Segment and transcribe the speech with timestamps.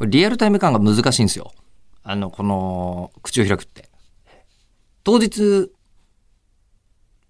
[0.00, 1.52] これリアルタイム感が難しいんですよ。
[2.02, 3.90] あの、この、口を開くって。
[5.04, 5.70] 当日、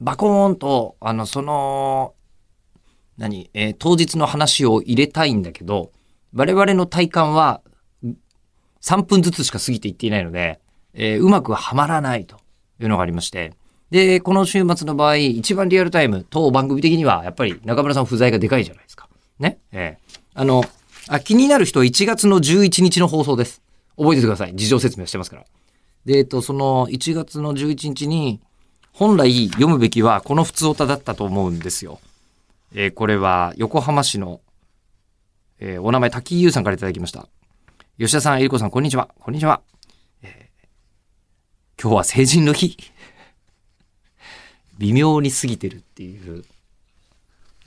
[0.00, 2.14] バコーンと、あの、その、
[3.18, 5.90] 何、えー当日の話を入れたいんだけど、
[6.32, 7.60] 我々の体感は、
[8.82, 10.60] 3分ずつしか過ぎていっていないので、
[10.94, 12.36] えーうまくはまらないと
[12.80, 13.52] いうのがありまして、
[13.90, 19.08] で、この週末の場合、一番リアルタイム、当番組的には、やっぱり中村さん不在がでかいじゃないですか。
[19.40, 19.58] ね。
[19.72, 20.62] ええあの、
[21.12, 23.62] あ、気になる人は1月の11日の放送です。
[23.96, 24.54] 覚えててください。
[24.54, 25.44] 事情説明してますから。
[26.04, 28.40] で、えっと、その1月の11日に、
[28.92, 32.00] 本来読むべきはこの普通歌だったと思うんですよ。
[32.74, 34.40] えーこれは横浜市の、
[35.58, 37.26] えーお名前滝井優さんからいただきました。
[37.98, 39.08] 吉田さん、えりこさん、こんにちは。
[39.18, 39.62] こんにちは。
[40.22, 42.76] えー今日は成人の日。
[44.78, 46.44] 微妙に過ぎてるっていう、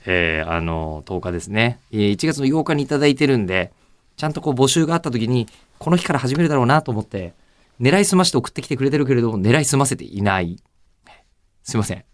[0.06, 1.78] えーあの、10日ですね。
[1.92, 3.72] 1月の8日にいただいてるんで、
[4.16, 7.32] ちゃんとこう募集があった時に、この日から始めるだろうなと思って、
[7.80, 10.58] 狙いすまして送ってきてくれてるけれども、狙いすませていない。
[11.62, 12.04] すいません。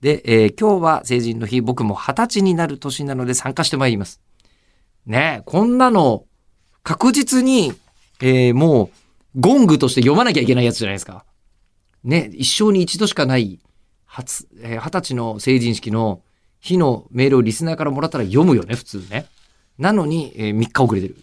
[0.00, 4.20] で、えー今日は成人の日、僕も20歳になる年なので参加してまいります。
[5.06, 6.24] ねえ、こんなの、
[6.82, 7.72] 確実に、
[8.20, 11.24] えーもう、ゴングとして読まなきゃいけないやつじゃないですか。
[12.02, 13.60] ね、一生に一度しかない、
[14.06, 16.22] 初、えー二十歳の成人式の
[16.60, 19.26] 日のメールをリスナーからもらったら読むよね、普通ね。
[19.78, 21.16] なのに、えー3日遅れてる。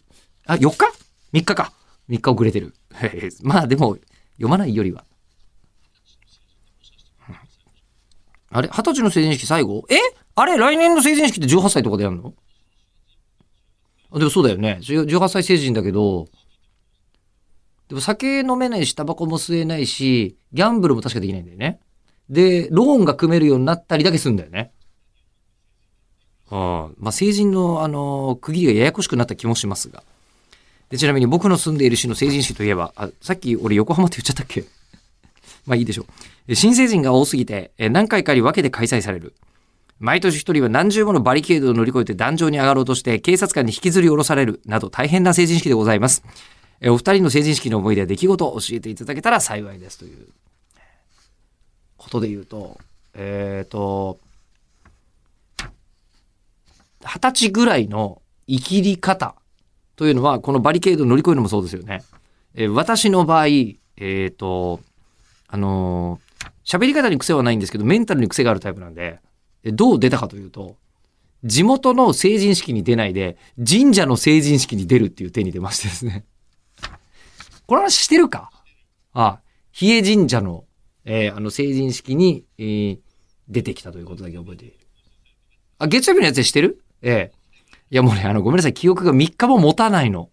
[0.46, 0.92] あ、4日
[1.34, 1.72] ?3 日か。
[2.10, 2.74] 3日遅れてる。
[3.44, 3.98] まあでも、
[4.38, 5.06] 読まないよりは。
[8.50, 8.70] あれ？
[8.70, 9.86] 二十歳の成人式最後？
[9.90, 9.96] え？
[10.36, 10.58] あれ？
[10.58, 12.34] 来年の成人式って18歳とかでやるの？
[14.12, 14.80] あでもそうだよね。
[14.82, 16.28] 18歳成人だけど、
[17.90, 21.80] でも酒飲めないし、タバコも吸えないし、ギャンブルも確かできないんだよね。
[22.30, 24.72] で、ローンが組めるようになったりだけするんだよね。
[26.52, 26.96] うん。
[27.00, 30.04] まあ、成人の、あの、区切りがややこしくなった気もしますが。
[30.90, 34.64] で、ちなみに僕の住んでいる市の成人式といえば、あ、さっき俺横浜って言っちゃったっけ？
[35.66, 36.06] まあいいでしょ
[36.48, 36.56] う。
[36.56, 39.34] 新成人が多すぎて、何回かに分けて開催される。
[40.00, 46.24] 毎年一人は何重ものバリケードを乗り越えて壇上に上がろうとして、警察官に引きずり下ろされる、など大変な成人式でございます。
[46.86, 50.28] お二人の成人式の思い出や出来事を教えていただけたら幸いですという
[51.98, 52.80] ことで言うと、
[53.16, 54.20] えっ、と、
[57.04, 59.36] 二十歳ぐらいの生きり方
[59.96, 62.04] というのは、このバリケード乗り越えるのもそうですよね。
[62.54, 63.48] えー私の場合、
[63.98, 64.82] えっ、と、
[65.48, 66.28] あのー
[66.64, 69.22] 喋り方に癖はないんですけど、メンタルに癖があるタイプなんで、
[69.64, 70.76] どう出たかというと、
[71.46, 76.26] 地元の成人式に出ないで、神社の成人式に出るっていう手に出ましてですね。
[77.68, 78.52] この話してるか？
[79.14, 79.40] あ、
[79.72, 80.66] 比叡神社の、
[81.06, 83.00] えーあの成人式に、えー
[83.48, 84.76] 出てきたということだけ覚えている。
[85.80, 86.84] あ、月曜日のやつでしてる？
[87.02, 87.38] ええ
[87.90, 90.30] いやもうね、あの、ごめんなさい、記憶が3日も持たないの。